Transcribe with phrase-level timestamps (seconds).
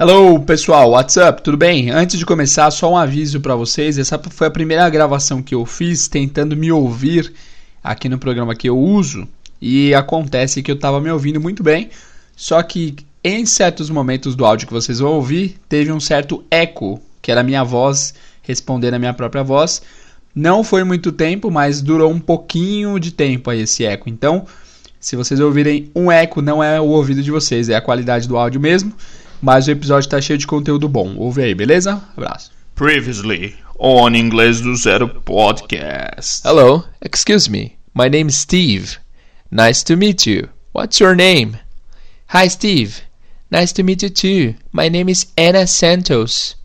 [0.00, 1.42] Hello pessoal, what's up?
[1.42, 1.90] Tudo bem?
[1.90, 3.98] Antes de começar, só um aviso para vocês.
[3.98, 7.34] Essa foi a primeira gravação que eu fiz tentando me ouvir
[7.82, 9.26] aqui no programa que eu uso
[9.60, 11.90] e acontece que eu estava me ouvindo muito bem,
[12.36, 17.02] só que em certos momentos do áudio que vocês vão ouvir teve um certo eco,
[17.20, 19.82] que era a minha voz respondendo a minha própria voz.
[20.32, 24.08] Não foi muito tempo, mas durou um pouquinho de tempo aí esse eco.
[24.08, 24.46] Então,
[25.00, 28.36] se vocês ouvirem um eco, não é o ouvido de vocês, é a qualidade do
[28.36, 28.94] áudio mesmo.
[29.40, 31.14] Mas o episódio tá cheio de conteúdo bom.
[31.16, 32.02] Ouve aí, beleza?
[32.16, 32.50] Abraço.
[32.74, 36.42] Previously on Inglês do Zero podcast.
[36.44, 37.78] Hello, excuse me.
[37.94, 38.98] My name is Steve.
[39.50, 40.48] Nice to meet you.
[40.72, 41.58] What's your name?
[42.28, 43.02] Hi, Steve.
[43.50, 44.54] Nice to meet you too.
[44.72, 46.56] My name is Anna Santos.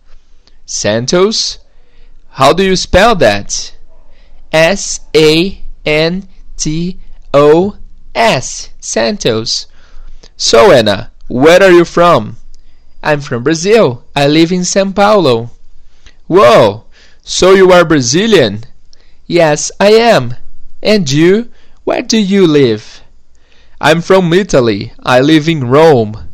[0.65, 1.59] Santos?
[2.29, 3.75] How do you spell that?
[4.51, 6.99] S A N T
[7.33, 7.77] O
[8.13, 8.69] S.
[8.79, 9.67] Santos.
[10.35, 12.37] So, Anna, where are you from?
[13.03, 14.05] I'm from Brazil.
[14.15, 15.51] I live in São Paulo.
[16.27, 16.85] Whoa!
[17.21, 18.63] So you are Brazilian?
[19.27, 20.35] Yes, I am.
[20.81, 21.49] And you?
[21.83, 23.01] Where do you live?
[23.81, 24.93] I'm from Italy.
[25.03, 26.29] I live in Rome.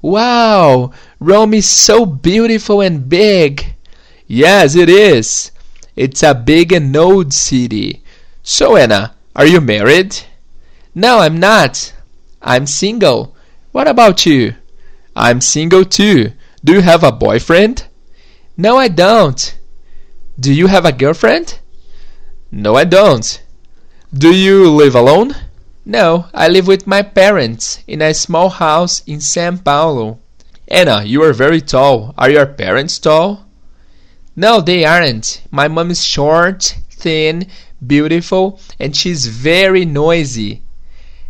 [0.00, 0.92] Wow!
[1.20, 3.74] Rome is so beautiful and big.
[4.26, 5.50] Yes, it is.
[5.94, 8.02] It's a big and old city.
[8.42, 10.16] So, Anna, are you married?
[10.94, 11.92] No, I'm not.
[12.40, 13.36] I'm single.
[13.72, 14.54] What about you?
[15.16, 16.32] I'm single too.
[16.64, 17.86] Do you have a boyfriend?
[18.56, 19.56] No, I don't.
[20.38, 21.58] Do you have a girlfriend?
[22.50, 23.42] No, I don't.
[24.12, 25.34] Do you live alone?
[25.84, 30.18] No, I live with my parents in a small house in São Paulo.
[30.66, 32.14] Anna, you are very tall.
[32.16, 33.46] Are your parents tall?
[34.34, 35.42] No, they aren't.
[35.50, 37.46] My mom is short, thin,
[37.86, 40.62] beautiful, and she's very noisy.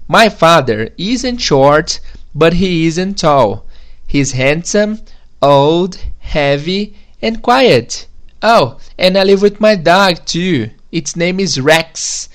[0.09, 2.01] My father isn't short,
[2.35, 3.67] but he isn't tall.
[4.07, 5.01] He's handsome,
[5.43, 8.07] old, heavy, and quiet.
[8.43, 10.71] Oh, and I live with my dog too.
[10.93, 12.29] Its name is Rex.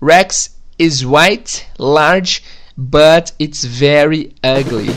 [0.00, 2.42] Rex is white, large,
[2.76, 4.90] but it's very ugly.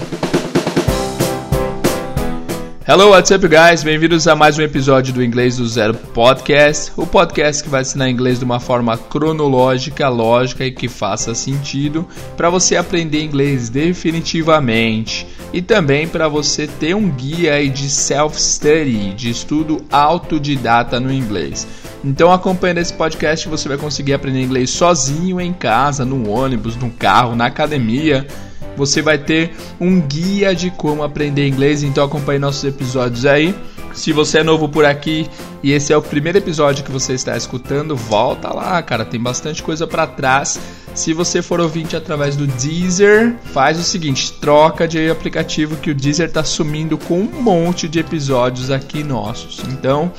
[2.86, 3.82] Hello, what's up, guys?
[3.82, 8.10] Bem-vindos a mais um episódio do Inglês do Zero Podcast, o podcast que vai ensinar
[8.10, 12.06] inglês de uma forma cronológica, lógica e que faça sentido
[12.36, 19.14] para você aprender inglês definitivamente e também para você ter um guia aí de self-study,
[19.14, 21.66] de estudo autodidata no inglês.
[22.04, 26.90] Então, acompanhando esse podcast, você vai conseguir aprender inglês sozinho em casa, no ônibus, no
[26.90, 28.28] carro, na academia
[28.76, 33.56] você vai ter um guia de como aprender inglês, então acompanhe nossos episódios aí.
[33.94, 35.30] Se você é novo por aqui
[35.62, 39.62] e esse é o primeiro episódio que você está escutando, volta lá, cara, tem bastante
[39.62, 40.60] coisa para trás.
[40.96, 45.96] Se você for ouvinte através do Deezer, faz o seguinte, troca de aplicativo que o
[45.96, 49.60] Deezer tá sumindo com um monte de episódios aqui nossos.
[49.70, 50.12] Então,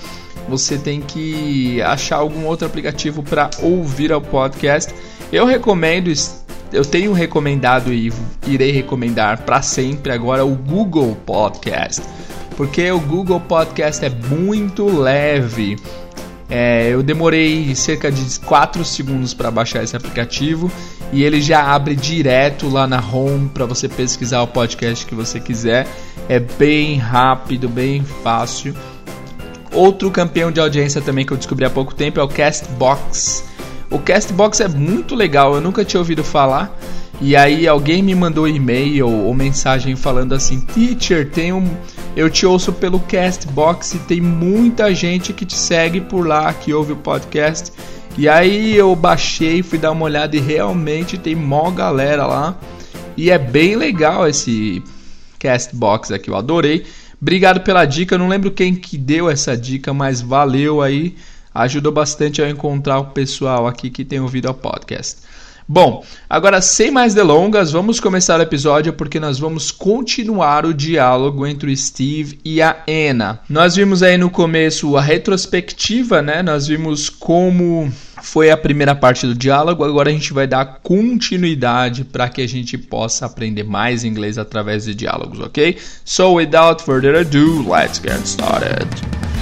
[0.49, 4.95] você tem que achar algum outro aplicativo para ouvir o podcast.
[5.33, 6.11] Eu recomendo
[6.75, 8.13] eu tenho recomendado e
[8.49, 12.03] irei recomendar para sempre agora o Google Podcast,
[12.57, 15.77] porque o Google Podcast é muito leve.
[16.51, 20.71] É, eu demorei cerca de 4 segundos para baixar esse aplicativo
[21.13, 25.39] e ele já abre direto lá na home para você pesquisar o podcast que você
[25.39, 25.87] quiser.
[26.29, 28.75] É bem rápido, bem fácil.
[29.73, 33.54] Outro campeão de audiência também que eu descobri há pouco tempo é o Castbox.
[33.91, 36.77] O Castbox é muito legal, eu nunca tinha ouvido falar.
[37.21, 41.65] E aí alguém me mandou e-mail ou mensagem falando assim: "Teacher, tem um
[42.17, 46.73] eu te ouço pelo Castbox e tem muita gente que te segue por lá, que
[46.73, 47.73] ouve o podcast".
[48.17, 52.57] E aí eu baixei, fui dar uma olhada e realmente tem mó galera lá.
[53.17, 54.83] E é bem legal esse
[55.39, 56.85] Castbox aqui, eu adorei.
[57.21, 61.15] Obrigado pela dica, eu não lembro quem que deu essa dica, mas valeu aí
[61.55, 65.19] ajudou bastante a encontrar o pessoal aqui que tem ouvido ao podcast.
[65.67, 71.47] Bom, agora sem mais delongas, vamos começar o episódio porque nós vamos continuar o diálogo
[71.47, 73.41] entre o Steve e a Anna.
[73.49, 76.43] Nós vimos aí no começo a retrospectiva, né?
[76.43, 77.91] Nós vimos como
[78.23, 82.49] foi a primeira parte do diálogo, agora a gente vai dar continuidade para que a
[82.49, 85.79] gente possa aprender mais inglês através de diálogos, ok?
[86.05, 89.34] So, without further ado, let's get started.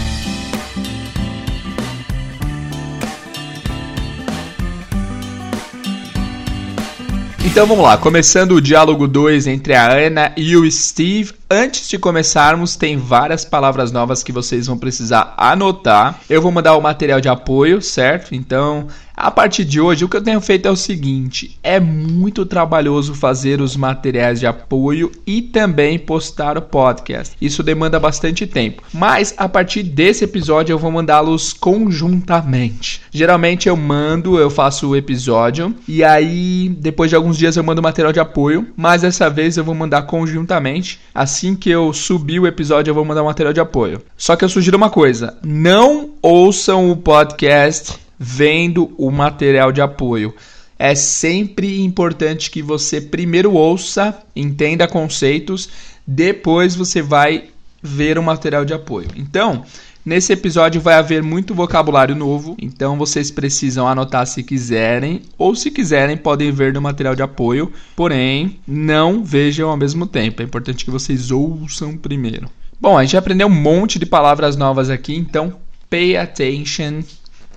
[7.44, 11.32] Então vamos lá, começando o diálogo 2 entre a Ana e o Steve.
[11.50, 16.20] Antes de começarmos, tem várias palavras novas que vocês vão precisar anotar.
[16.30, 18.32] Eu vou mandar o material de apoio, certo?
[18.32, 22.46] Então A partir de hoje, o que eu tenho feito é o seguinte: é muito
[22.46, 27.36] trabalhoso fazer os materiais de apoio e também postar o podcast.
[27.40, 28.82] Isso demanda bastante tempo.
[28.92, 33.02] Mas a partir desse episódio eu vou mandá-los conjuntamente.
[33.10, 37.80] Geralmente eu mando, eu faço o episódio e aí depois de alguns dias eu mando
[37.80, 41.00] o material de apoio, mas dessa vez eu vou mandar conjuntamente.
[41.14, 44.00] Assim que eu subir o episódio eu vou mandar o material de apoio.
[44.16, 50.32] Só que eu sugiro uma coisa: não ouçam o podcast vendo o material de apoio.
[50.78, 55.68] É sempre importante que você primeiro ouça, entenda conceitos,
[56.06, 57.48] depois você vai
[57.82, 59.08] ver o material de apoio.
[59.16, 59.64] Então,
[60.06, 65.68] nesse episódio vai haver muito vocabulário novo, então vocês precisam anotar se quiserem, ou se
[65.68, 70.42] quiserem podem ver no material de apoio, porém não vejam ao mesmo tempo.
[70.42, 72.48] É importante que vocês ouçam primeiro.
[72.80, 75.54] Bom, a gente aprendeu um monte de palavras novas aqui, então
[75.90, 77.02] pay attention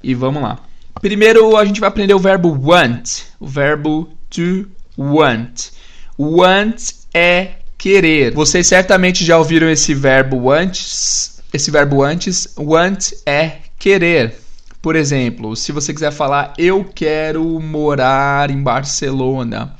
[0.06, 0.60] e vamos lá.
[1.02, 4.68] Primeiro a gente vai aprender o verbo want, o verbo to
[4.98, 5.72] want.
[6.18, 8.34] Want é querer.
[8.34, 11.42] Vocês certamente já ouviram esse verbo antes.
[11.52, 14.36] Esse verbo antes, want é querer.
[14.82, 19.76] Por exemplo, se você quiser falar eu quero morar em Barcelona.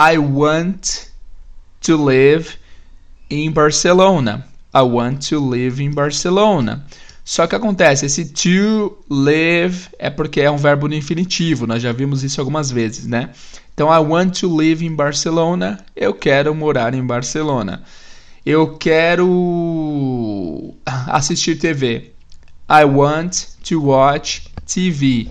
[0.00, 1.08] I want
[1.80, 2.50] to live
[3.28, 4.46] in Barcelona.
[4.72, 6.86] I want to live in Barcelona.
[7.28, 11.92] Só que acontece, esse to live é porque é um verbo no infinitivo, nós já
[11.92, 13.28] vimos isso algumas vezes, né?
[13.74, 17.82] Então, I want to live in Barcelona, eu quero morar em Barcelona.
[18.46, 22.12] Eu quero assistir TV.
[22.66, 25.28] I want to watch TV.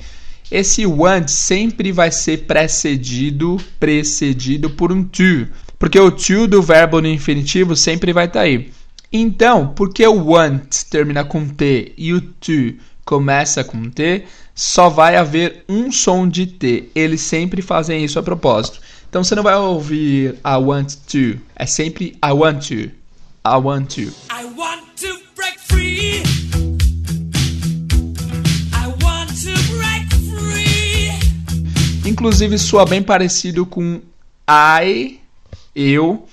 [0.51, 5.47] Esse want sempre vai ser precedido, precedido por um to,
[5.79, 8.71] porque o to do verbo no infinitivo sempre vai estar tá aí.
[9.11, 12.75] Então, porque o want termina com T e o to
[13.05, 16.89] começa com T, só vai haver um som de T.
[16.93, 18.81] Eles sempre fazem isso a propósito.
[19.09, 22.91] Então você não vai ouvir I want to, é sempre I want to.
[23.45, 24.01] I want to.
[24.29, 26.21] I want to break free.
[28.73, 31.11] I want to break free.
[32.05, 34.01] Inclusive soa bem parecido com
[34.49, 35.21] I,
[35.73, 36.27] eu,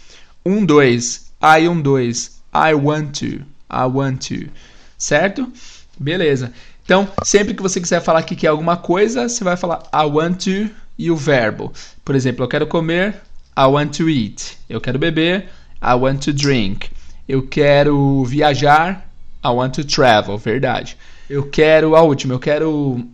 [0.45, 1.31] um, dois.
[1.41, 2.34] I, um, dois.
[2.55, 3.45] I want to.
[3.69, 4.49] I want to.
[4.97, 5.53] Certo?
[5.99, 6.53] Beleza.
[6.85, 10.45] Então, sempre que você quiser falar que quer alguma coisa, você vai falar I want
[10.45, 11.73] to e o verbo.
[12.05, 13.21] Por exemplo, eu quero comer,
[13.57, 14.59] I want to eat.
[14.69, 15.49] Eu quero beber,
[15.83, 16.91] I want to drink.
[17.29, 19.09] Eu quero viajar,
[19.45, 20.39] I want to travel.
[20.39, 20.97] Verdade.
[21.29, 23.09] Eu quero a última, eu quero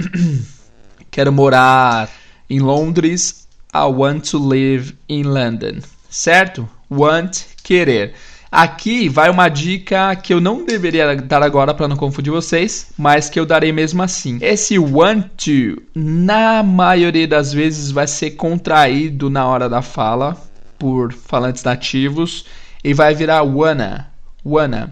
[1.11, 2.11] quero morar
[2.49, 5.81] em Londres, I want to live in London.
[6.09, 6.69] Certo?
[6.91, 8.15] Want, querer.
[8.53, 13.31] Aqui vai uma dica que eu não deveria dar agora para não confundir vocês, mas
[13.31, 14.39] que eu darei mesmo assim.
[14.41, 20.37] Esse want to, na maioria das vezes, vai ser contraído na hora da fala
[20.77, 22.45] por falantes nativos
[22.83, 24.09] e vai virar wanna.
[24.45, 24.91] Wanna.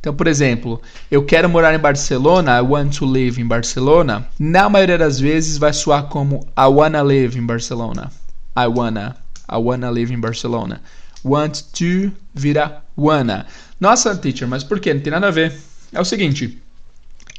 [0.00, 0.80] Então, por exemplo,
[1.10, 4.26] eu quero morar em Barcelona, I want to live in Barcelona.
[4.38, 8.10] Na maioria das vezes vai soar como I wanna live in Barcelona.
[8.56, 9.14] I wanna,
[9.46, 10.80] I wanna live in Barcelona
[11.24, 13.46] want to vira wanna.
[13.80, 14.94] Nossa, teacher, mas por quê?
[14.94, 15.52] Não tem nada a ver.
[15.92, 16.62] É o seguinte,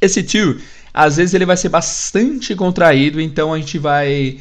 [0.02, 0.60] esse to,
[0.94, 4.40] às vezes ele vai ser bastante contraído, então a gente vai,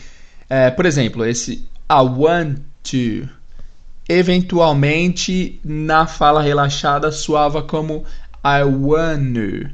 [0.51, 3.29] é, por exemplo, esse I want to,
[4.09, 8.05] eventualmente na fala relaxada soava como
[8.45, 9.71] I want to,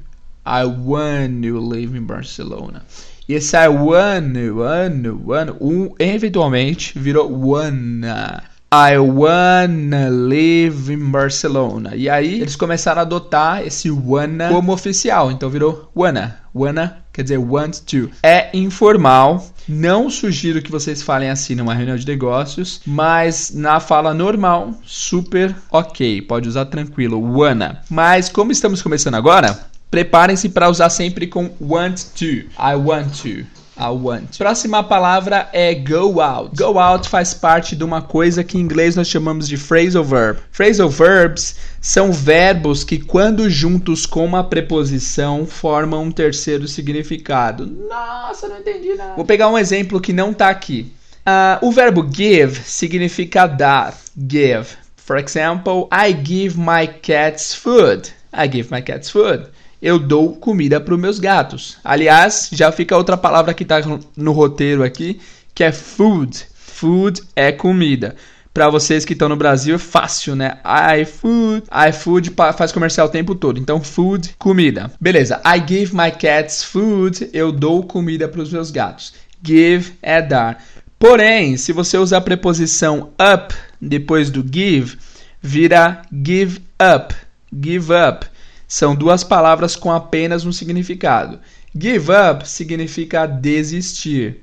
[0.47, 2.85] I want to live in Barcelona.
[3.29, 8.43] E esse I want, want, want, um, eventualmente virou wanna.
[8.71, 11.97] I wanna live in Barcelona.
[11.97, 15.33] E aí eles começaram a adotar esse wanna como oficial.
[15.33, 16.39] Então virou wanna.
[16.55, 18.11] Wanna quer dizer want to.
[18.23, 19.47] É informal.
[19.67, 25.57] Não sugiro que vocês falem assim numa reunião de negócios, mas na fala normal, super
[25.71, 26.21] ok.
[26.23, 27.21] Pode usar tranquilo.
[27.39, 27.81] Wanna.
[27.89, 29.59] Mas como estamos começando agora,
[29.91, 32.47] preparem-se para usar sempre com want to.
[32.59, 33.58] I want to.
[33.79, 34.37] I want.
[34.37, 36.57] Próxima palavra é go out.
[36.57, 40.41] Go out faz parte de uma coisa que em inglês nós chamamos de phrasal verb.
[40.51, 47.67] Phrasal verbs são verbos que, quando juntos com uma preposição, formam um terceiro significado.
[47.67, 49.15] Nossa, não entendi nada.
[49.15, 50.93] Vou pegar um exemplo que não está aqui.
[51.21, 53.97] Uh, o verbo give significa dar.
[54.17, 54.67] Give.
[54.97, 58.09] For example, I give my cats food.
[58.33, 59.47] I give my cats food
[59.81, 61.79] eu dou comida para os meus gatos.
[61.85, 63.81] Aliás, já fica outra palavra que está
[64.17, 65.21] no roteiro aqui,
[65.55, 66.47] que é food.
[66.55, 68.17] Food é comida.
[68.55, 70.59] para vocês que estão no Brasil é fácil, né?
[71.01, 73.61] iFood, iFood faz comercial o tempo todo.
[73.61, 74.91] Então, food, comida.
[75.01, 75.41] Beleza.
[75.45, 77.31] I give my cats food.
[77.33, 79.15] Eu dou comida para os meus gatos.
[79.45, 80.65] Give é dar.
[80.99, 84.99] Porém, se você usar a preposição up depois do give,
[85.41, 87.15] vira give up.
[87.53, 88.27] Give up.
[88.69, 91.41] São duas palavras com apenas um significado.
[91.75, 94.43] Give up significa desistir.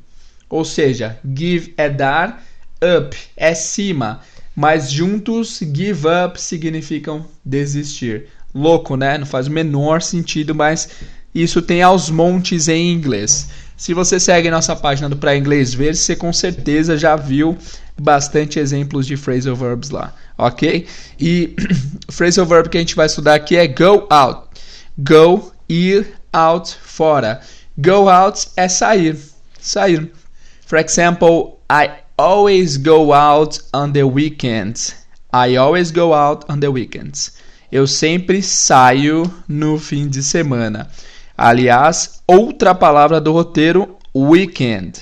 [0.49, 2.43] Ou seja, give é dar,
[2.83, 4.21] up é cima.
[4.55, 8.27] Mas juntos, give up significam desistir.
[8.53, 9.17] Louco, né?
[9.17, 10.89] Não faz o menor sentido, mas
[11.33, 13.49] isso tem aos montes em inglês.
[13.77, 17.57] Se você segue nossa página do Pra Inglês Ver, você com certeza já viu
[18.01, 20.87] bastante exemplos de phrasal verbs lá, ok?
[21.19, 21.55] E
[22.07, 24.47] o phrasal verb que a gente vai estudar aqui é go out.
[24.97, 27.41] Go, ir out, fora.
[27.77, 29.17] Go out é sair,
[29.59, 30.11] sair.
[30.65, 34.95] For example, I always go out on the weekends.
[35.33, 37.33] I always go out on the weekends.
[37.71, 40.89] Eu sempre saio no fim de semana.
[41.37, 45.01] Aliás, outra palavra do roteiro, weekend.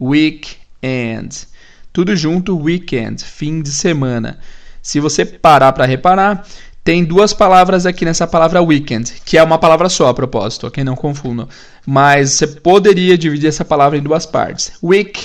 [0.00, 1.46] Weekend.
[1.94, 4.40] Tudo junto, weekend, fim de semana.
[4.82, 6.44] Se você parar para reparar,
[6.82, 10.82] tem duas palavras aqui nessa palavra weekend, que é uma palavra só a propósito, ok?
[10.82, 11.48] Não confundam.
[11.86, 14.72] Mas você poderia dividir essa palavra em duas partes.
[14.82, 15.20] Week,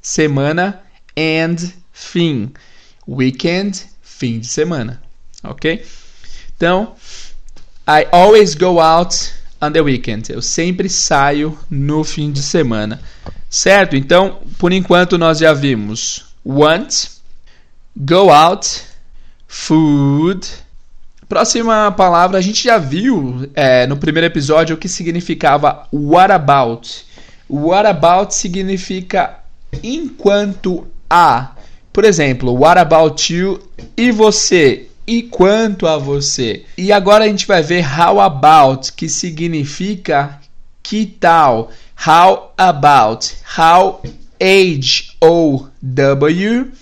[0.00, 0.80] semana,
[1.14, 1.56] and,
[1.92, 2.50] fim.
[3.06, 5.02] Weekend, fim de semana,
[5.42, 5.84] ok?
[6.56, 6.94] Então,
[7.86, 10.32] I always go out on the weekend.
[10.32, 12.98] Eu sempre saio no fim de semana.
[13.54, 13.94] Certo?
[13.94, 17.06] Então, por enquanto nós já vimos want,
[17.96, 18.82] go out,
[19.46, 20.44] food.
[21.28, 27.04] Próxima palavra a gente já viu é, no primeiro episódio o que significava what about.
[27.48, 29.38] What about significa
[29.84, 31.52] enquanto a.
[31.92, 33.60] Por exemplo, what about you
[33.96, 34.88] e você?
[35.06, 36.64] e quanto a você.
[36.76, 40.40] E agora a gente vai ver how about, que significa
[40.82, 41.70] que tal.
[41.96, 44.02] How about, how
[44.40, 46.72] H O W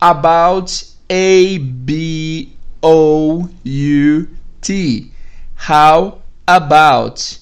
[0.00, 2.52] about A B
[2.82, 4.28] O U
[4.60, 5.12] T.
[5.56, 7.38] How about.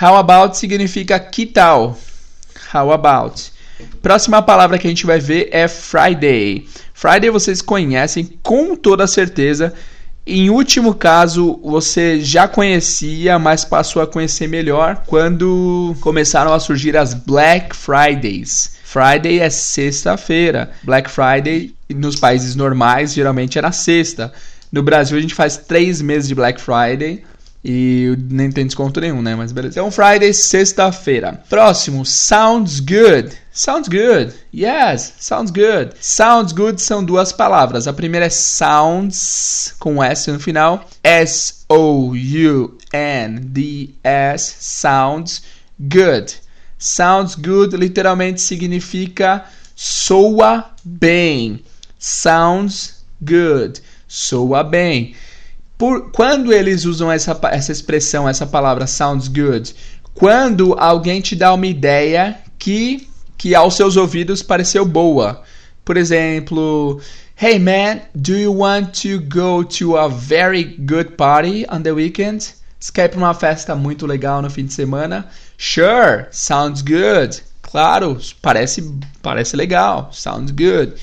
[0.00, 1.98] How about significa que tal.
[2.72, 3.52] How about.
[4.00, 6.68] Próxima palavra que a gente vai ver é Friday.
[6.94, 9.74] Friday vocês conhecem com toda certeza.
[10.30, 16.98] Em último caso, você já conhecia, mas passou a conhecer melhor quando começaram a surgir
[16.98, 18.72] as Black Fridays.
[18.84, 20.70] Friday é sexta-feira.
[20.82, 24.30] Black Friday nos países normais geralmente é na sexta.
[24.70, 27.22] No Brasil a gente faz três meses de Black Friday
[27.64, 29.34] e nem tem desconto nenhum, né?
[29.34, 29.80] Mas beleza.
[29.80, 31.40] Então, Friday, sexta-feira.
[31.48, 33.30] Próximo, sounds good.
[33.58, 34.32] Sounds good.
[34.54, 35.96] Yes, sounds good.
[36.00, 37.88] Sounds good são duas palavras.
[37.88, 40.88] A primeira é sounds, com S no final.
[41.02, 41.66] S-O-U-N-D-S.
[44.60, 45.42] Sounds
[45.76, 46.34] good.
[46.78, 51.64] Sounds good literalmente significa soa bem.
[51.98, 53.82] Sounds good.
[54.06, 55.16] Soa bem.
[55.76, 59.74] Por, quando eles usam essa, essa expressão, essa palavra sounds good?
[60.14, 65.42] Quando alguém te dá uma ideia que, que aos seus ouvidos pareceu boa.
[65.84, 67.00] Por exemplo,
[67.40, 72.52] Hey man, do you want to go to a very good party on the weekend?
[72.80, 75.28] Você quer ir para uma festa muito legal no fim de semana?
[75.56, 77.40] Sure, sounds good.
[77.62, 78.82] Claro, parece,
[79.22, 80.94] parece legal, sounds good.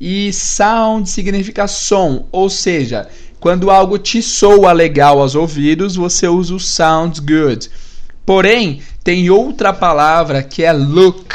[0.00, 3.08] E sound significa som, ou seja,
[3.38, 7.70] quando algo te soa legal aos ouvidos, você usa o sounds good.
[8.26, 11.34] Porém, tem outra palavra que é look.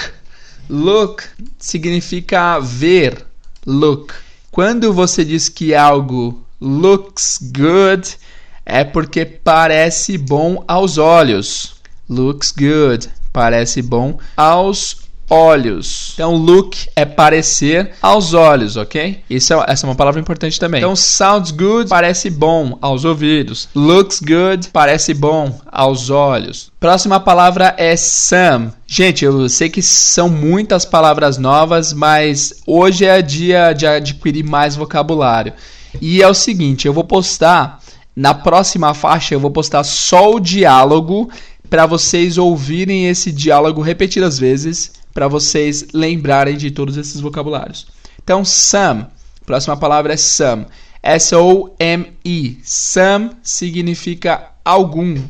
[0.70, 1.24] Look
[1.60, 3.26] significa ver.
[3.66, 4.14] Look.
[4.52, 8.18] Quando você diz que algo looks good,
[8.66, 11.76] é porque parece bom aos olhos.
[12.10, 13.10] Looks good.
[13.32, 15.03] Parece bom aos
[15.34, 16.12] olhos.
[16.14, 19.24] Então, look é parecer aos olhos, ok?
[19.28, 20.80] Isso é, essa é uma palavra importante também.
[20.80, 23.68] Então, sounds good parece bom aos ouvidos.
[23.74, 26.72] Looks good parece bom aos olhos.
[26.80, 28.72] Próxima palavra é some.
[28.86, 34.76] Gente, eu sei que são muitas palavras novas, mas hoje é dia de adquirir mais
[34.76, 35.54] vocabulário.
[36.00, 37.80] E é o seguinte, eu vou postar
[38.16, 41.30] na próxima faixa, eu vou postar só o diálogo
[41.70, 47.88] para vocês ouvirem esse diálogo repetidas vezes para vocês lembrarem de todos esses vocabulários.
[48.22, 49.06] Então, some.
[49.46, 50.66] Próxima palavra é some.
[51.02, 52.60] S-O-M-E.
[52.64, 55.22] Some significa algum.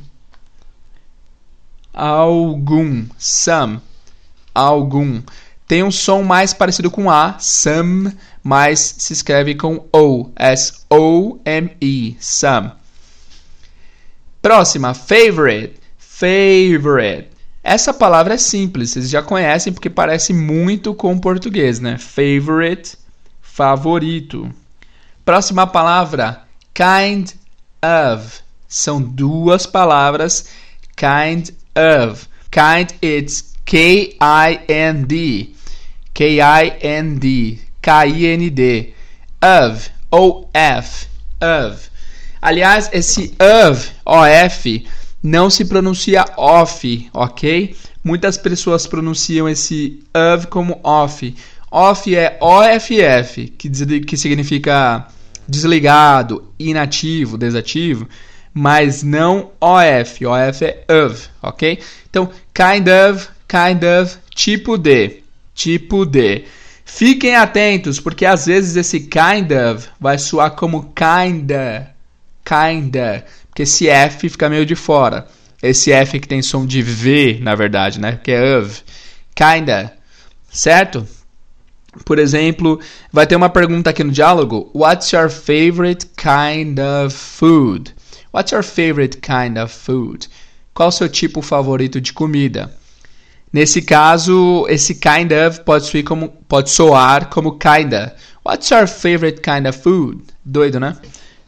[1.94, 3.06] Algum.
[3.18, 3.80] Some.
[4.54, 5.22] Algum.
[5.68, 12.72] Tem um som mais parecido com A, some, mas se escreve com O, S-O-M-E, some.
[14.40, 17.33] Próxima, favorite, favorite.
[17.64, 21.98] Essa palavra é simples, vocês já conhecem porque parece muito com o português, né?
[21.98, 22.98] Favorite,
[23.42, 24.54] favorito.
[25.24, 26.42] Próxima palavra,
[26.74, 27.30] kind
[27.82, 28.42] of.
[28.68, 30.50] São duas palavras,
[30.98, 32.28] kind of.
[32.52, 35.56] Kind, it's K-I-N-D.
[36.14, 37.60] K-I-N-D.
[37.82, 38.94] K-I-N-D.
[39.42, 41.08] Of, O-F.
[41.42, 41.90] Of.
[42.42, 44.86] Aliás, esse of, O-F,
[45.24, 47.74] não se pronuncia off, ok?
[48.04, 51.34] Muitas pessoas pronunciam esse of como off.
[51.72, 53.70] Off é OFF, que,
[54.02, 55.08] que significa
[55.48, 58.08] desligado, inativo, desativo,
[58.54, 60.26] mas não OF.
[60.26, 61.80] OF é of, ok?
[62.10, 65.24] Então, kind of, kind of, tipo de,
[65.56, 66.44] tipo de.
[66.86, 71.92] Fiquem atentos, porque às vezes esse kind of vai soar como kinda,
[72.46, 75.28] kinda, porque esse F fica meio de fora.
[75.62, 78.20] Esse F que tem som de V, na verdade, né?
[78.24, 78.82] Que é of.
[79.36, 79.94] Kinda.
[80.52, 81.08] Certo?
[82.04, 82.80] Por exemplo,
[83.12, 84.72] vai ter uma pergunta aqui no diálogo.
[84.74, 87.94] What's your favorite kind of food?
[88.34, 90.28] What's your favorite kind of food?
[90.74, 92.76] Qual o seu tipo favorito de comida?
[93.52, 98.16] Nesse caso, esse kind of pode como, pode soar como kinda.
[98.44, 100.24] What's your favorite kind of food?
[100.44, 100.98] Doido, né?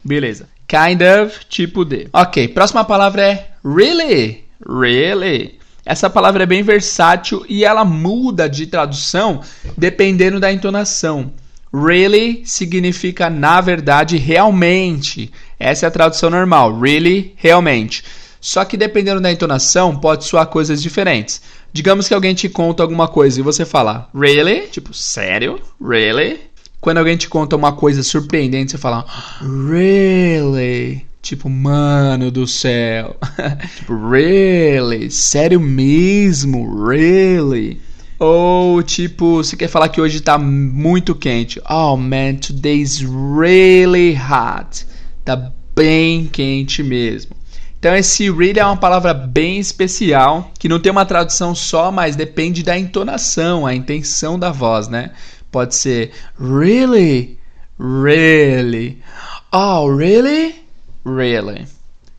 [0.04, 0.48] Beleza.
[0.66, 2.08] Kind of, tipo de.
[2.12, 4.44] Ok, próxima palavra é really.
[4.68, 5.58] Really.
[5.84, 9.40] Essa palavra é bem versátil e ela muda de tradução
[9.78, 11.32] dependendo da entonação.
[11.72, 15.30] Really significa na verdade, realmente.
[15.60, 16.80] Essa é a tradução normal.
[16.80, 18.02] Really, realmente.
[18.40, 21.40] Só que dependendo da entonação, pode soar coisas diferentes.
[21.72, 25.60] Digamos que alguém te conta alguma coisa e você fala really, tipo, sério?
[25.80, 26.40] Really?
[26.86, 29.04] Quando alguém te conta uma coisa surpreendente, você fala
[29.40, 31.04] really?
[31.20, 33.16] Tipo, mano do céu.
[33.76, 35.10] tipo, really?
[35.10, 36.86] Sério mesmo?
[36.86, 37.80] Really?
[38.20, 41.60] Ou tipo, você quer falar que hoje tá muito quente.
[41.68, 44.86] Oh man, today's really hot.
[45.24, 47.34] Tá bem quente mesmo.
[47.80, 52.14] Então esse really é uma palavra bem especial, que não tem uma tradução só, mas
[52.14, 55.10] depende da entonação, a intenção da voz, né?
[55.56, 57.38] Pode ser really,
[57.78, 59.02] really.
[59.50, 60.54] Oh, really?
[61.02, 61.66] Really.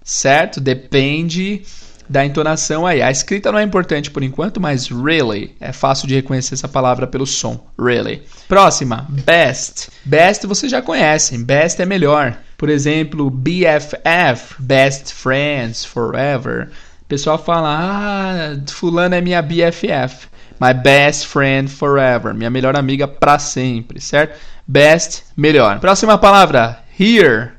[0.04, 0.60] Certo?
[0.60, 1.62] Depende
[2.10, 3.00] da entonação aí.
[3.00, 7.06] A escrita não é importante por enquanto, mas really é fácil de reconhecer essa palavra
[7.06, 7.63] pelo som.
[7.80, 8.23] Really.
[8.47, 9.89] Próxima, best.
[10.04, 11.38] Best você já conhece.
[11.38, 12.39] Best é melhor.
[12.58, 16.71] Por exemplo, BFF, best friends forever.
[17.04, 20.28] O pessoal fala: "Ah, fulano é minha BFF".
[20.60, 24.38] My best friend forever, minha melhor amiga para sempre, certo?
[24.67, 25.80] Best, melhor.
[25.80, 27.52] Próxima palavra, here.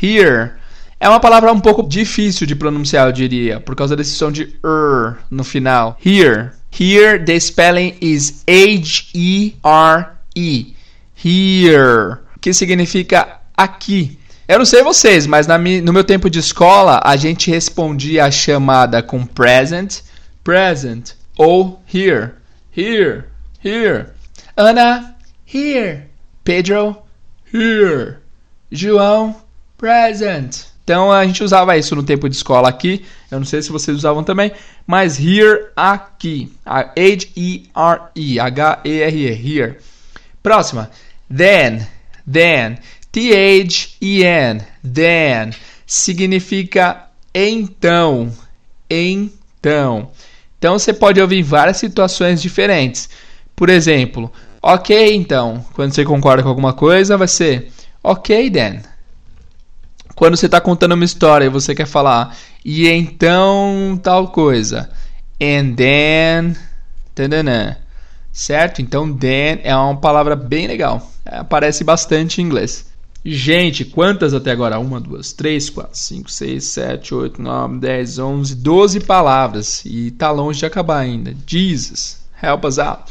[0.00, 0.58] Here
[1.00, 4.56] é uma palavra um pouco difícil de pronunciar, eu diria, por causa desse som de
[4.64, 5.96] er no final.
[6.04, 6.50] Here.
[6.76, 9.54] Here, the spelling is H-E-R-E.
[11.24, 12.16] Here.
[12.40, 14.18] Que significa aqui.
[14.48, 19.02] Eu não sei vocês, mas no meu tempo de escola, a gente respondia a chamada
[19.02, 20.00] com present,
[20.42, 22.32] present, ou here.
[22.78, 23.24] Here,
[23.58, 24.14] here.
[24.56, 26.08] Ana, here.
[26.44, 27.02] Pedro,
[27.52, 28.18] here.
[28.70, 29.34] João,
[29.76, 30.66] present.
[30.84, 33.04] Então a gente usava isso no tempo de escola aqui.
[33.32, 34.52] Eu não sei se vocês usavam também,
[34.86, 39.78] mas here aqui, H-E-R-E, H-E-R-E, here.
[40.40, 40.88] Próxima,
[41.28, 41.84] then,
[42.32, 42.78] then,
[43.10, 45.50] T-H-E-N, then,
[45.84, 48.32] significa então,
[48.88, 50.12] então.
[50.58, 53.08] Então você pode ouvir várias situações diferentes.
[53.54, 57.70] Por exemplo, ok então, quando você concorda com alguma coisa, vai ser
[58.02, 58.80] ok then.
[60.14, 64.90] Quando você está contando uma história e você quer falar, e então tal coisa.
[65.40, 66.56] And then.
[67.18, 67.80] Tanana,
[68.32, 68.80] certo?
[68.80, 71.10] Então, then é uma palavra bem legal.
[71.26, 72.87] Aparece bastante em inglês.
[73.30, 74.78] Gente, quantas até agora?
[74.78, 79.82] Uma, duas, três, quatro, cinco, seis, sete, oito, nove, dez, onze, doze palavras.
[79.84, 81.34] E tá longe de acabar ainda.
[81.46, 83.02] Jesus, help us out.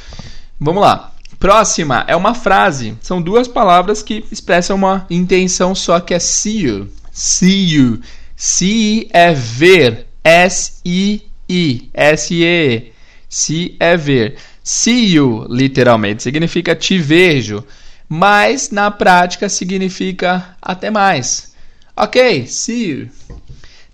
[0.60, 1.14] Vamos lá.
[1.40, 2.98] Próxima é uma frase.
[3.02, 6.88] São duas palavras que expressam uma intenção só que é see you.
[7.12, 8.00] See you.
[8.36, 10.08] See é ver.
[10.24, 11.90] S-I-I.
[11.94, 12.92] S-E.
[13.30, 14.38] See é ver.
[14.64, 17.64] See you, literalmente, significa te vejo.
[18.10, 21.54] Mas na prática significa até mais.
[21.96, 23.10] Ok, see you.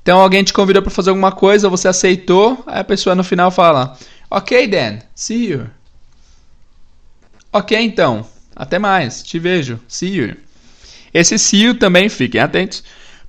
[0.01, 3.49] Então alguém te convidou para fazer alguma coisa, você aceitou, aí a pessoa no final
[3.49, 3.97] fala:
[4.29, 5.67] Ok, then, see you.
[7.51, 8.25] Ok, então.
[8.55, 9.23] Até mais.
[9.23, 9.79] Te vejo.
[9.87, 10.35] See you.
[11.13, 12.83] Esse see you também, fiquem atentos,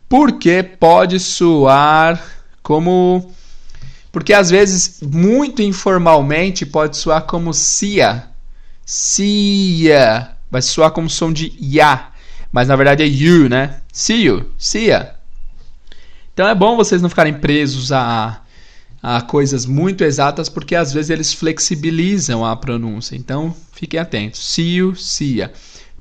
[0.08, 2.22] porque pode soar
[2.62, 3.32] como.
[4.10, 8.28] Porque às vezes, muito informalmente, pode soar como cia.
[8.86, 10.33] Cia.
[10.54, 12.10] Vai soar como som de ya.
[12.52, 13.80] Mas na verdade é you, né?
[13.92, 14.52] See you.
[14.56, 15.16] Cia.
[16.32, 18.40] Então é bom vocês não ficarem presos a,
[19.02, 23.16] a coisas muito exatas, porque às vezes eles flexibilizam a pronúncia.
[23.16, 24.44] Então fiquem atentos.
[24.44, 25.52] See you, cia.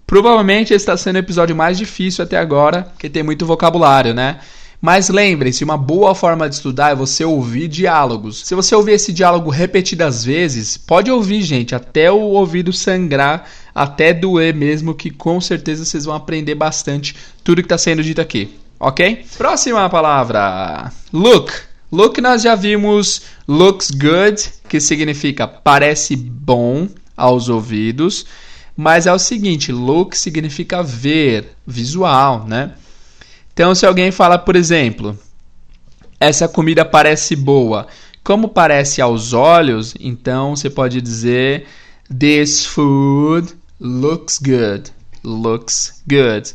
[0.05, 4.39] Provavelmente esse está sendo o episódio mais difícil até agora, porque tem muito vocabulário, né?
[4.85, 8.45] Mas lembrem-se, uma boa forma de estudar é você ouvir diálogos.
[8.45, 14.13] Se você ouvir esse diálogo repetidas vezes, pode ouvir, gente, até o ouvido sangrar, até
[14.13, 17.15] doer mesmo, que com certeza vocês vão aprender bastante
[17.45, 19.25] tudo que está sendo dito aqui, ok?
[19.37, 21.49] Próxima palavra: look.
[21.89, 28.25] Look nós já vimos looks good, que significa parece bom aos ouvidos.
[28.75, 32.73] Mas é o seguinte, look significa ver, visual, né?
[33.53, 35.17] Então, se alguém fala, por exemplo,
[36.19, 37.87] essa comida parece boa,
[38.23, 41.67] como parece aos olhos, então você pode dizer
[42.09, 44.91] this food looks good.
[45.23, 46.53] Looks good.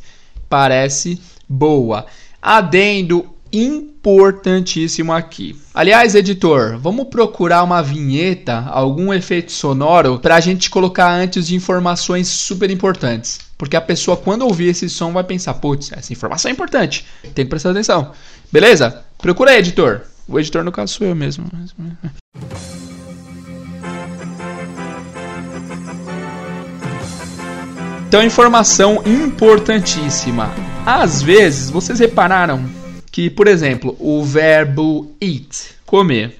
[0.48, 2.06] Parece boa.
[2.40, 5.58] Adendo importantíssimo aqui.
[5.74, 11.54] Aliás, editor, vamos procurar uma vinheta, algum efeito sonoro para a gente colocar antes de
[11.54, 13.40] informações super importantes.
[13.56, 17.44] Porque a pessoa, quando ouvir esse som, vai pensar: putz, essa informação é importante, tem
[17.44, 18.12] que prestar atenção.
[18.52, 19.04] Beleza?
[19.18, 20.02] Procura aí, editor.
[20.28, 21.46] O editor, no caso, sou eu mesmo.
[28.08, 30.50] Então, informação importantíssima.
[30.86, 32.64] Às vezes, vocês repararam
[33.18, 36.38] que, por exemplo, o verbo eat, comer.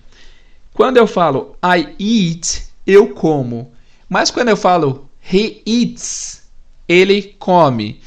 [0.73, 3.73] Quando eu falo I eat, eu como.
[4.09, 6.45] Mas quando eu falo he eats,
[6.88, 8.01] ele come.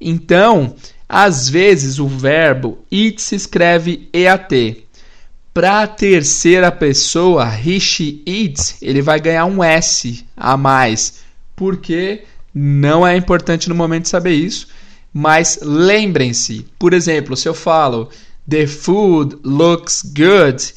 [0.00, 0.74] Então,
[1.08, 4.84] às vezes o verbo eat se escreve EAT.
[5.54, 11.20] Para a terceira pessoa, he, she, eats, ele vai ganhar um S a mais.
[11.54, 14.66] Porque não é importante no momento saber isso
[15.20, 18.08] mas lembrem-se, por exemplo, se eu falo
[18.48, 20.72] The food looks good,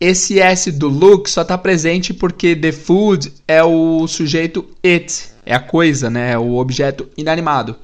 [0.00, 5.54] esse S do look só está presente porque the food é o sujeito it, é
[5.54, 6.32] a coisa, né?
[6.32, 7.76] É o objeto inanimado.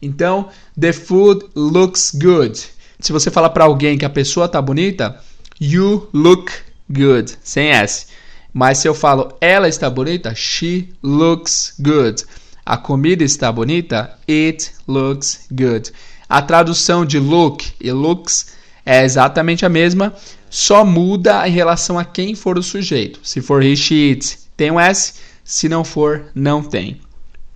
[0.00, 0.48] Então,
[0.80, 2.58] the food looks good.
[2.98, 5.22] Se você falar para alguém que a pessoa está bonita,
[5.60, 6.50] you look
[6.88, 8.06] good, sem S.
[8.50, 12.24] Mas se eu falo ela está bonita, she looks good.
[12.68, 14.18] A comida está bonita?
[14.28, 15.90] It looks good.
[16.28, 18.48] A tradução de look e looks
[18.84, 20.12] é exatamente a mesma,
[20.50, 23.20] só muda em relação a quem for o sujeito.
[23.22, 25.14] Se for he, she, it, tem um S.
[25.42, 27.00] Se não for, não tem.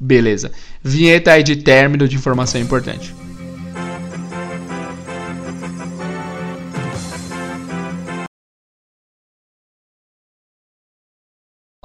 [0.00, 0.50] Beleza.
[0.82, 3.14] Vinheta aí de término de informação importante.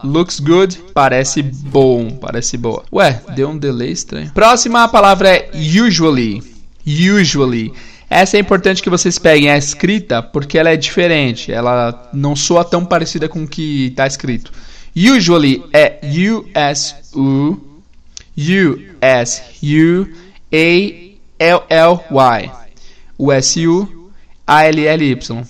[0.08, 2.84] Looks good, parece bom, parece boa.
[2.94, 4.32] Ué, deu um delay estranho.
[4.32, 6.42] Próxima palavra é usually.
[6.88, 7.74] Usually.
[8.10, 11.52] Essa é importante que vocês peguem a escrita porque ela é diferente.
[11.52, 14.54] Ela não soa tão parecida com o que está escrito.
[14.96, 17.62] Usually é U-S-U,
[18.38, 19.32] U-S-U-A-L-L-Y.
[23.20, 24.10] U-S-U,
[24.48, 25.44] A-L-L-Y.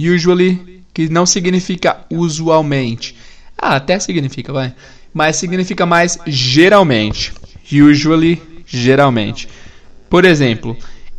[0.00, 3.14] Usually, que não significa usualmente
[3.60, 4.72] ah, até significa, vai.
[5.12, 7.32] Mas significa mais geralmente.
[7.70, 9.48] Usually, geralmente.
[10.08, 10.76] Por exemplo,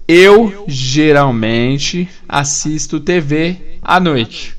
[0.08, 4.56] eu geralmente assisto TV à noite.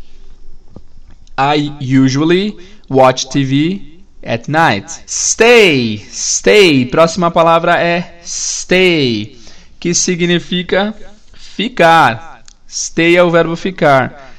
[1.38, 2.56] I usually
[2.88, 4.86] watch TV at night.
[5.06, 6.84] Stay, stay.
[6.86, 9.38] Próxima palavra é stay,
[9.80, 10.94] que significa
[11.34, 12.42] ficar.
[12.68, 14.32] Stay é o verbo ficar.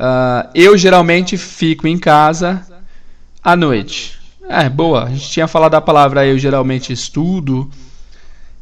[0.00, 2.66] Uh, eu geralmente fico em casa
[3.48, 4.18] à noite.
[4.46, 5.04] É, boa.
[5.04, 7.70] A gente tinha falado a palavra eu geralmente estudo,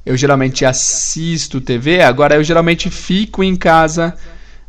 [0.04, 4.16] eu geralmente assisto TV, agora eu geralmente fico em casa.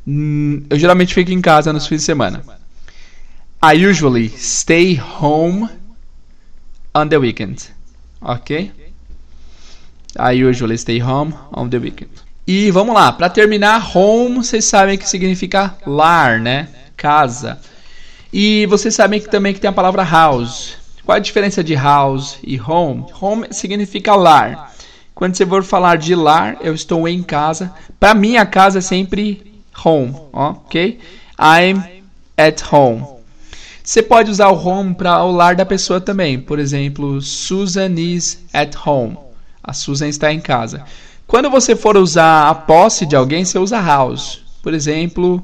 [0.08, 2.43] Hum, eu geralmente fico em casa nos fins de semana.
[3.63, 5.69] I usually stay home
[6.95, 7.69] on the weekend.
[8.19, 8.71] Ok?
[10.19, 12.12] I usually stay home on the weekend.
[12.47, 16.69] E vamos lá, para terminar, home, vocês sabem que significa lar, né?
[16.95, 17.60] Casa.
[18.39, 20.76] E vocês sabem que também que tem a palavra house.
[21.04, 23.04] Qual a diferença de house e home?
[23.19, 24.76] Home significa lar.
[25.15, 27.73] Quando você for falar de lar, eu estou em casa.
[28.00, 31.00] Para mim, a casa é sempre home, ok?
[31.39, 31.82] I'm
[32.38, 33.04] at home.
[33.84, 36.39] Você pode usar o home para o lar da pessoa também.
[36.39, 39.17] Por exemplo, Susan is at home.
[39.63, 40.86] A Susan está em casa.
[41.26, 44.41] Quando você for usar a posse de alguém, você usa house.
[44.62, 45.43] Por exemplo,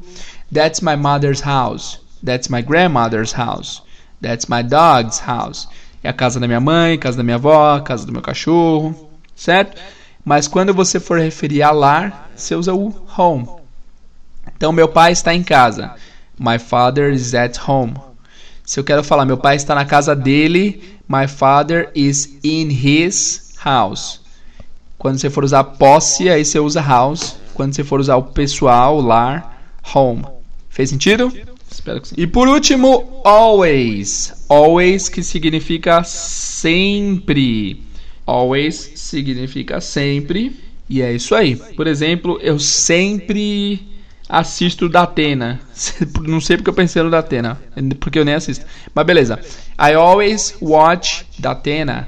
[0.53, 2.02] That's my mother's house.
[2.23, 3.81] That's my grandmother's house.
[4.21, 5.67] That's my dog's house.
[6.03, 9.79] É a casa da minha mãe, casa da minha avó, casa do meu cachorro, certo?
[10.23, 13.47] Mas quando você for referir a lar, você usa o home.
[14.55, 15.93] Então, meu pai está em casa.
[16.39, 17.93] My father is at home.
[18.65, 23.55] Se eu quero falar, meu pai está na casa dele, my father is in his
[23.63, 24.21] house.
[24.97, 27.35] Quando você for usar posse, aí você usa house.
[27.53, 29.61] Quando você for usar o pessoal, lar,
[29.93, 30.25] home.
[30.69, 31.31] Fez sentido?
[31.73, 32.15] Espero que sim.
[32.17, 34.33] E por último, always.
[34.47, 37.83] Always que significa sempre.
[38.25, 40.55] Always significa sempre.
[40.89, 41.55] E é isso aí.
[41.55, 43.87] Por exemplo, eu sempre
[44.29, 45.59] assisto da Atena.
[46.21, 47.59] Não sei porque eu pensei no da Atena,
[47.99, 48.65] porque eu nem assisto.
[48.93, 49.39] Mas beleza.
[49.79, 52.07] I always watch da Atena.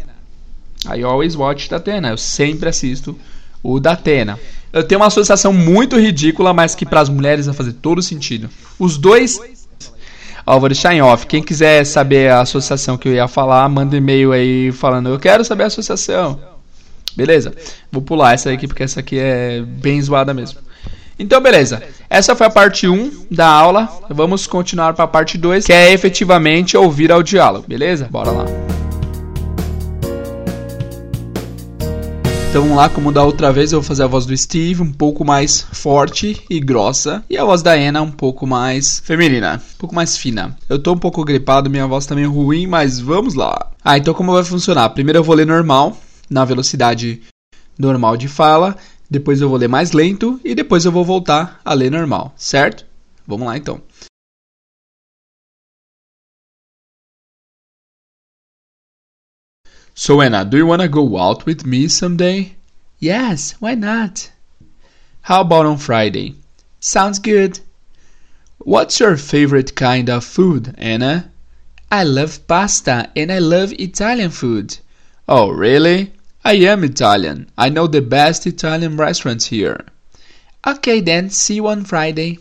[0.86, 2.10] I always watch da Atena.
[2.10, 3.18] Eu sempre assisto
[3.64, 4.40] o da Atena.
[4.76, 8.50] Eu tenho uma associação muito ridícula, mas que para as mulheres vai fazer todo sentido.
[8.78, 9.40] Os dois.
[10.46, 11.26] Ó, vou deixar em off.
[11.26, 15.44] Quem quiser saber a associação que eu ia falar, manda e-mail aí falando: Eu quero
[15.44, 16.40] saber a associação.
[17.16, 17.54] Beleza?
[17.92, 20.60] Vou pular essa aqui porque essa aqui é bem zoada mesmo.
[21.18, 21.82] Então, beleza.
[22.10, 23.90] Essa foi a parte 1 da aula.
[24.10, 27.66] Vamos continuar para a parte 2, que é efetivamente ouvir ao diálogo.
[27.68, 28.08] Beleza?
[28.12, 28.46] Bora lá.
[32.56, 35.26] Então lá, como da outra vez, eu vou fazer a voz do Steve um pouco
[35.26, 37.22] mais forte e grossa.
[37.30, 40.56] E a voz da Anna um pouco mais feminina, um pouco mais fina.
[40.70, 43.72] Eu tô um pouco gripado, minha voz tá meio ruim, mas vamos lá.
[43.84, 44.88] Ah, então como vai funcionar?
[44.92, 45.98] Primeiro eu vou ler normal,
[46.30, 47.22] na velocidade
[47.78, 48.78] normal de fala.
[49.12, 52.86] Depois eu vou ler mais lento e depois eu vou voltar a ler normal, certo?
[53.28, 53.82] Vamos lá então.
[59.98, 62.58] So Anna, do you wanna go out with me someday?
[63.00, 64.30] Yes, why not?
[65.22, 66.36] How about on Friday?
[66.82, 67.62] Sounds good.
[68.58, 71.32] What's your favorite kind of food, Anna?
[71.90, 74.78] I love pasta and I love Italian food.
[75.30, 76.12] Oh, really?
[76.44, 77.50] I am Italian.
[77.58, 79.80] I know the best Italian restaurants here.
[80.68, 82.40] Okay then, see you on Friday.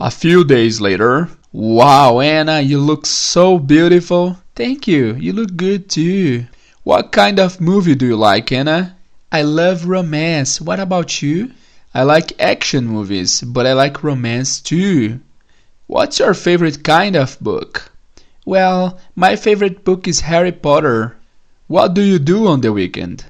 [0.00, 1.28] A few days later.
[1.52, 4.36] Wow, Anna, you look so beautiful.
[4.56, 5.14] Thank you.
[5.14, 6.46] You look good too.
[6.82, 8.96] What kind of movie do you like, Anna?
[9.30, 10.60] I love romance.
[10.60, 11.52] What about you?
[11.94, 15.20] I like action movies, but I like romance too.
[15.86, 17.92] What's your favorite kind of book?
[18.44, 21.16] Well, my favorite book is Harry Potter.
[21.68, 23.24] What do you do on the weekend?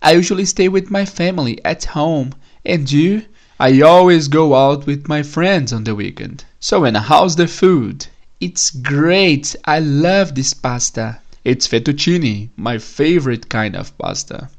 [0.00, 2.32] I usually stay with my family at home.
[2.64, 3.24] And you?
[3.58, 6.44] I always go out with my friends on the weekend.
[6.60, 8.06] So, Anna, how's the food?
[8.38, 9.56] It's great.
[9.64, 11.20] I love this pasta.
[11.42, 14.50] It's fettuccine, my favorite kind of pasta.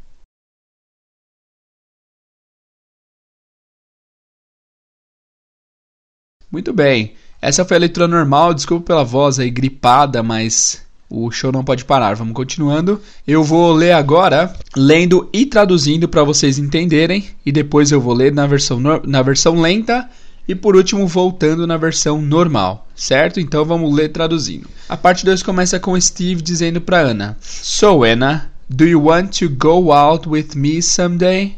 [6.51, 7.13] Muito bem.
[7.39, 8.55] Essa foi a leitura normal.
[8.55, 12.15] Desculpa pela voz aí gripada, mas o show não pode parar.
[12.15, 13.01] Vamos continuando.
[13.25, 18.33] Eu vou ler agora, lendo e traduzindo para vocês entenderem, e depois eu vou ler
[18.33, 20.09] na versão, na versão lenta
[20.47, 23.39] e por último voltando na versão normal, certo?
[23.39, 24.67] Então vamos ler traduzindo.
[24.87, 29.49] A parte 2 começa com Steve dizendo para Ana: So Anna, do you want to
[29.49, 31.57] go out with me someday?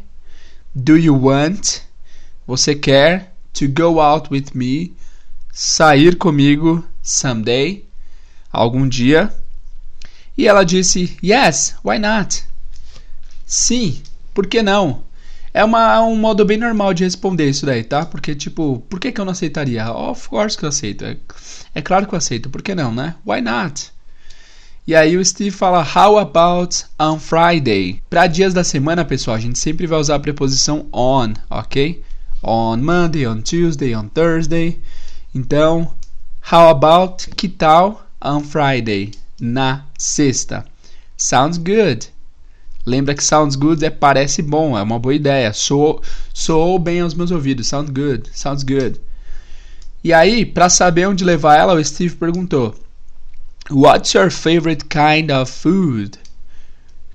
[0.74, 1.82] Do you want?
[2.46, 4.92] Você quer to go out with me?
[5.52, 7.89] Sair comigo someday?
[8.52, 9.32] Algum dia?
[10.36, 12.44] E ela disse: Yes, why not?
[13.46, 15.02] Sim, por que não?
[15.52, 18.06] É uma, um modo bem normal de responder isso daí, tá?
[18.06, 19.90] Porque, tipo, por que, que eu não aceitaria?
[19.92, 21.04] Of course que eu aceito.
[21.04, 21.16] É,
[21.74, 22.48] é claro que eu aceito.
[22.48, 23.16] Por que não, né?
[23.26, 23.92] Why not?
[24.86, 28.00] E aí o Steve fala How about on Friday?
[28.08, 32.02] Para dias da semana, pessoal, a gente sempre vai usar a preposição on, ok?
[32.42, 34.80] On Monday, on Tuesday, on Thursday.
[35.34, 35.92] Então,
[36.50, 39.12] how about que tal on Friday?
[39.40, 40.64] Na sexta.
[41.16, 42.08] Sounds good.
[42.84, 45.52] Lembra que sounds good é parece bom, é uma boa ideia.
[45.52, 46.02] Soou,
[46.32, 47.66] soou bem aos meus ouvidos.
[47.66, 49.00] Sounds good, sounds good.
[50.02, 52.74] E aí, para saber onde levar ela, o Steve perguntou:
[53.70, 56.18] What's your favorite kind of food?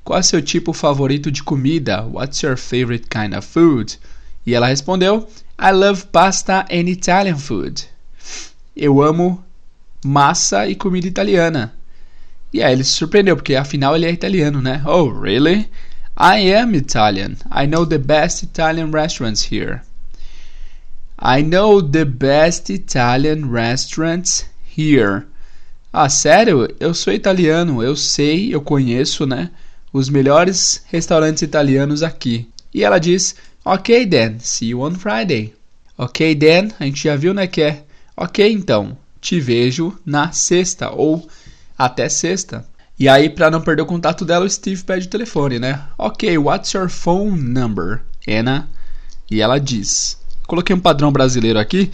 [0.04, 2.04] Qual é seu tipo favorito de comida?
[2.06, 4.00] What's your favorite kind of food?
[4.46, 5.28] E ela respondeu:
[5.60, 7.86] I love pasta and Italian food.
[8.76, 9.44] Eu amo
[10.06, 11.74] massa e comida italiana.
[12.54, 14.82] E aí ele se surpreendeu, porque afinal ele é italiano, né?
[14.86, 15.70] Oh, really?
[16.18, 17.36] I am Italian.
[17.52, 19.82] I know the best Italian restaurants here.
[21.20, 24.46] I know the best Italian restaurants
[24.78, 25.24] here.
[25.92, 26.68] Ah, sério?
[26.80, 27.82] Eu sou italiano.
[27.82, 29.50] Eu sei, eu conheço, né?
[29.92, 32.48] Os melhores restaurantes italianos aqui.
[32.74, 34.38] E ela diz: Ok, then.
[34.40, 35.54] See you on Friday.
[35.98, 36.70] Ok, then.
[36.80, 37.48] A gente já viu, né?
[37.48, 37.84] Que é
[38.16, 38.98] Ok, então.
[39.26, 41.28] Te vejo na sexta ou
[41.76, 42.64] até sexta.
[43.00, 45.82] E aí, para não perder o contato dela, o Steve pede o telefone, né?
[45.98, 48.70] Ok, what's your phone number, Anna?
[49.32, 50.20] E ela diz.
[50.46, 51.90] Coloquei um padrão brasileiro aqui.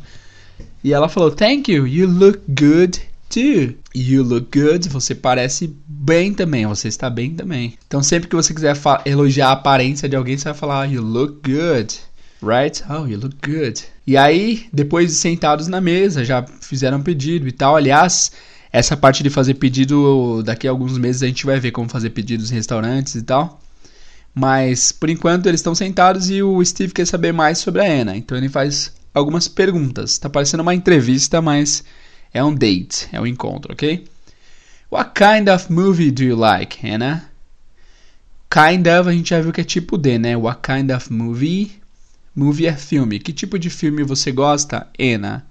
[0.84, 3.76] E ela falou, Thank you, you look good too.
[3.96, 7.78] You look good, você parece bem também, você está bem também.
[7.88, 11.42] Então sempre que você quiser elogiar a aparência de alguém, você vai falar, You look
[11.44, 11.96] good.
[12.42, 12.84] Right?
[12.90, 13.84] Oh, you look good.
[14.06, 17.76] E aí, depois de sentados na mesa, já fizeram pedido e tal.
[17.76, 18.32] Aliás,
[18.72, 22.12] essa parte de fazer pedido, daqui a alguns meses a gente vai ver como fazer
[22.12, 23.60] pedidos em restaurantes e tal.
[24.36, 28.16] Mas, por enquanto, eles estão sentados e o Steve quer saber mais sobre a Anna.
[28.16, 30.20] Então ele faz algumas perguntas.
[30.20, 31.84] Tá parecendo uma entrevista, mas
[32.34, 34.06] é um date, é um encontro, ok?
[34.92, 37.30] What kind of movie do you like, Anna?
[38.50, 40.38] Kind of, a gente já viu que é tipo de, né?
[40.38, 41.78] What kind of movie
[42.38, 43.18] Movie é filme.
[43.18, 45.44] Que tipo de filme você gosta, Anna?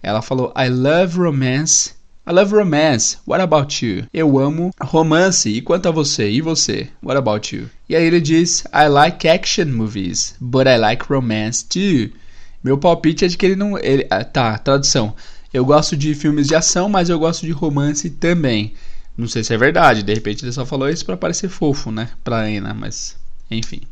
[0.00, 1.94] Ela falou: I love romance.
[2.24, 3.18] I love romance.
[3.26, 4.06] What about you?
[4.14, 5.48] Eu amo romance.
[5.48, 6.30] E quanto a você?
[6.30, 6.88] E você?
[7.02, 7.68] What about you?
[7.88, 12.16] E aí ele diz: I like action movies, but I like romance too.
[12.62, 13.76] Meu palpite é de que ele não.
[13.76, 15.16] Ele, ah, tá, tradução.
[15.52, 18.74] Eu gosto de filmes de ação, mas eu gosto de romance também.
[19.16, 22.10] Não sei se é verdade, de repente ele só falou isso para parecer fofo, né?
[22.24, 23.16] Pra Ana, mas
[23.50, 23.82] enfim.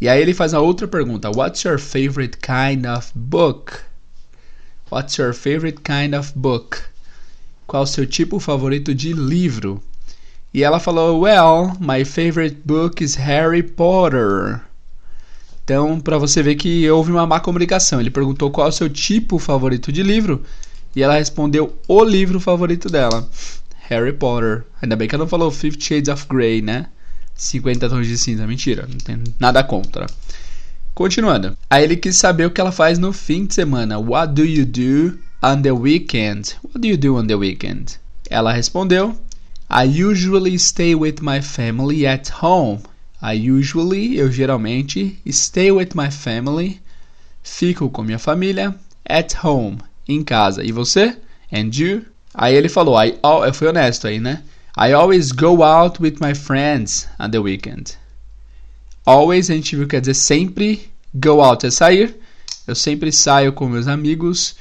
[0.00, 3.72] E aí ele faz a outra pergunta: What's your favorite kind of book?
[4.90, 6.78] What's your favorite kind of book?
[7.66, 9.82] Qual o seu tipo favorito de livro?
[10.54, 14.62] E ela falou: Well, my favorite book is Harry Potter.
[15.70, 18.00] Então, para você ver que houve uma má comunicação.
[18.00, 20.42] Ele perguntou qual é o seu tipo favorito de livro
[20.96, 23.28] e ela respondeu o livro favorito dela,
[23.88, 24.64] Harry Potter.
[24.82, 26.86] Ainda bem que ela não falou Fifty Shades of Grey, né?
[27.36, 28.48] 50 tons de cinza.
[28.48, 30.08] Mentira, não tem nada contra.
[30.92, 31.56] Continuando.
[31.70, 33.96] Aí ele quis saber o que ela faz no fim de semana.
[33.96, 36.56] What do you do on the weekend?
[36.64, 37.92] What do you do on the weekend?
[38.28, 39.16] Ela respondeu:
[39.70, 42.80] I usually stay with my family at home.
[43.22, 46.80] I usually, eu geralmente, stay with my family.
[47.42, 48.74] Fico com minha família
[49.08, 49.78] at home,
[50.08, 50.64] em casa.
[50.64, 51.16] E você?
[51.52, 52.04] And you?
[52.32, 54.42] Aí ele falou, I, eu fui honesto aí, né?
[54.76, 57.98] I always go out with my friends on the weekend.
[59.04, 60.88] Always a gente viu quer dizer sempre.
[61.12, 62.16] Go out é sair.
[62.66, 64.54] Eu sempre saio com meus amigos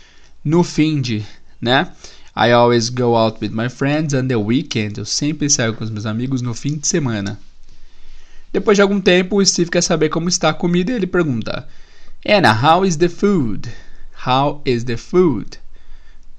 [0.44, 1.24] no fim de,
[1.62, 1.92] né?
[2.36, 4.98] I always go out with my friends on the weekend.
[4.98, 7.40] Eu sempre saio com os meus amigos no fim de semana.
[8.52, 11.68] Depois de algum tempo, o Steve quer saber como está a comida e ele pergunta:
[12.28, 13.70] Anna, how is the food?
[14.26, 15.60] How is the food?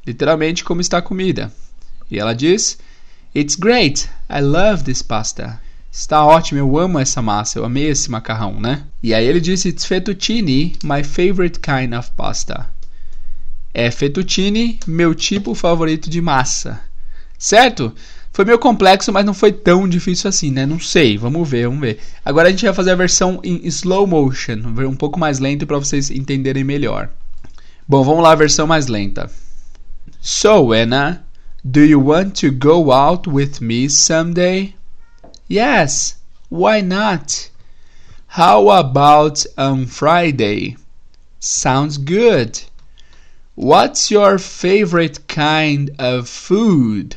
[0.06, 1.52] Literalmente, como está a comida?
[2.10, 2.78] E ela diz:
[3.34, 4.10] It's great.
[4.28, 5.60] I love this pasta.
[5.92, 8.84] Está ótimo, eu amo essa massa, eu amei esse macarrão, né?
[9.02, 12.68] E aí ele disse: It's fettuccine, my favorite kind of pasta.
[13.72, 16.80] É fettuccine, meu tipo favorito de massa.
[17.38, 17.94] Certo?
[18.32, 20.64] Foi meio complexo, mas não foi tão difícil assim, né?
[20.64, 21.98] Não sei, vamos ver, vamos ver.
[22.24, 25.78] Agora a gente vai fazer a versão em slow motion, um pouco mais lento para
[25.78, 27.10] vocês entenderem melhor.
[27.88, 29.30] Bom, vamos lá, a versão mais lenta.
[30.20, 31.24] So, Anna,
[31.68, 34.76] Do you want to go out with me someday?
[35.46, 36.14] Yes,
[36.48, 37.50] why not?
[38.28, 40.78] How about on Friday?
[41.38, 42.62] Sounds good.
[43.56, 47.16] What's your favorite kind of food?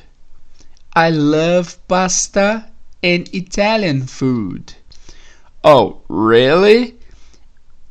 [0.95, 2.65] I love pasta
[3.01, 4.75] and Italian food.
[5.63, 6.93] Oh, really?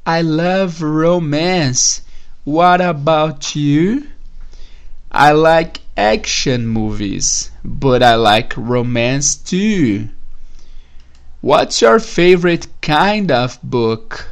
[0.04, 2.02] I love romance.
[2.44, 4.08] What about you?
[5.10, 10.10] I like action movies, but I like romance too.
[11.44, 14.28] What's your favorite kind of book?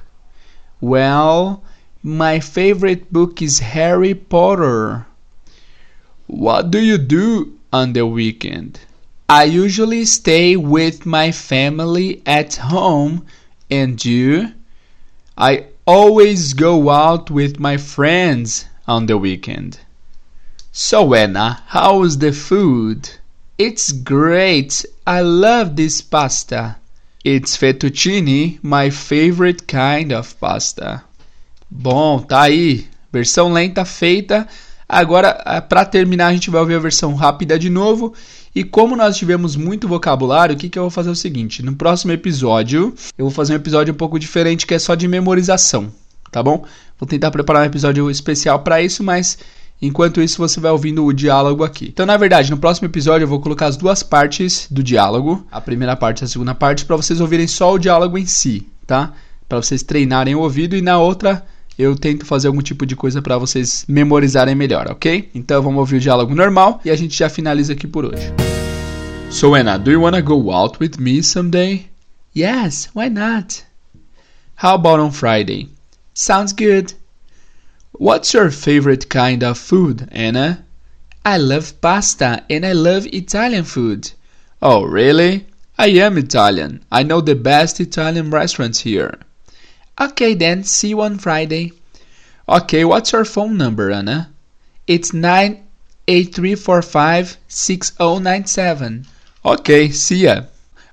[0.81, 1.63] Well,
[2.03, 5.05] my favorite book is Harry Potter.
[6.27, 8.81] What do you do on the weekend?
[9.29, 13.27] I usually stay with my family at home
[13.71, 14.55] and you?
[15.37, 19.81] I always go out with my friends on the weekend.
[20.73, 23.11] So, Anna, how's the food?
[23.59, 24.87] It's great.
[25.07, 26.77] I love this pasta.
[27.25, 31.05] It's fettuccine, my favorite kind of pasta.
[31.70, 32.87] Bom, tá aí.
[33.12, 34.49] Versão lenta feita.
[34.89, 38.12] Agora, eh, para terminar, a gente vai ouvir a versão rápida de novo.
[38.55, 41.62] E como nós tivemos muito vocabulário, o que, que eu vou fazer é o seguinte:
[41.62, 45.07] no próximo episódio, eu vou fazer um episódio um pouco diferente que é só de
[45.07, 45.93] memorização,
[46.31, 46.64] tá bom?
[46.99, 49.39] Vou tentar preparar um episódio especial para isso, mas
[49.83, 51.89] Enquanto isso, você vai ouvindo o diálogo aqui.
[51.89, 55.61] Então, na verdade, no próximo episódio eu vou colocar as duas partes do diálogo, a
[55.61, 59.12] primeira parte e a segunda parte, para vocês ouvirem só o diálogo em si, tá?
[59.49, 61.45] Para vocês treinarem o ouvido e na outra
[61.76, 65.28] eu tento fazer algum tipo de coisa para vocês memorizarem melhor, ok?
[65.35, 68.33] Então vamos ouvir o diálogo normal e a gente já finaliza aqui por hoje.
[69.30, 71.87] So Anna, do you wanna go out with me someday?
[72.37, 73.64] Yes, why not?
[74.62, 75.70] How about on Friday?
[76.14, 76.95] Sounds good.
[77.93, 80.64] What's your favorite kind of food, Anna?
[81.26, 84.11] I love pasta and I love Italian food.
[84.62, 85.45] Oh, really?
[85.76, 86.82] I am Italian.
[86.90, 89.18] I know the best Italian restaurants here.
[90.01, 91.72] Okay, then, see you on Friday.
[92.49, 94.30] Okay, what's your phone number, Anna?
[94.86, 99.07] It's 98345 6097.
[99.45, 100.45] Okay, see ya.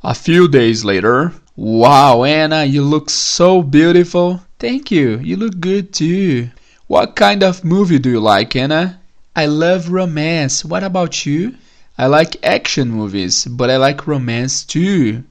[0.03, 1.31] A few days later.
[1.55, 4.41] Wow, Anna, you look so beautiful.
[4.59, 5.17] Thank you.
[5.19, 6.49] You look good too.
[6.89, 8.99] What kind of movie do you like, Anna?
[9.35, 10.65] I love romance.
[10.65, 11.53] What about you?
[11.99, 15.23] I like action movies, but I like romance too.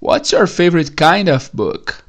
[0.00, 2.02] What's your favorite kind of book?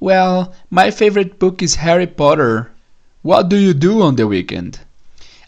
[0.00, 2.72] Well, my favorite book is Harry Potter.
[3.20, 4.80] What do you do on the weekend?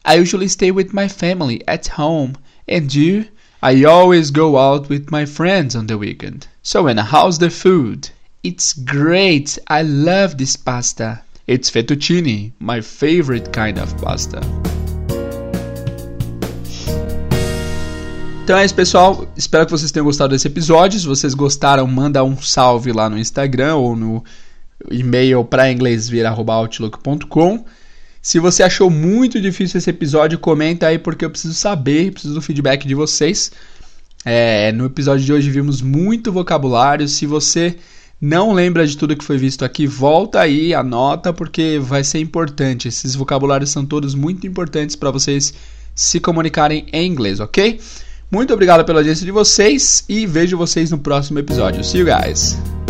[0.05, 2.37] I usually stay with my family at home.
[2.69, 3.25] And you?
[3.63, 6.47] I always go out with my friends on the weekend.
[6.63, 8.11] So, Anna, how's the food?
[8.43, 9.59] It's great.
[9.67, 11.23] I love this pasta.
[11.49, 14.41] It's fettuccine, my favorite kind of pasta.
[18.45, 19.27] Então é isso, pessoal.
[19.37, 20.99] Espero que vocês tenham gostado desse episódio.
[20.99, 24.25] Se vocês gostaram, manda um salve lá no Instagram ou no
[24.91, 27.65] e-mail para inglesvir@outlook.com.
[28.21, 32.43] Se você achou muito difícil esse episódio, comenta aí porque eu preciso saber, preciso do
[32.43, 33.51] feedback de vocês.
[34.25, 37.09] É, no episódio de hoje vimos muito vocabulário.
[37.09, 37.77] Se você
[38.23, 42.87] não lembra de tudo que foi visto aqui, volta aí, anota, porque vai ser importante.
[42.87, 45.53] Esses vocabulários são todos muito importantes para vocês
[45.93, 47.81] se comunicarem em inglês, ok?
[48.31, 51.83] Muito obrigado pela audiência de vocês e vejo vocês no próximo episódio.
[51.83, 52.82] See you guys!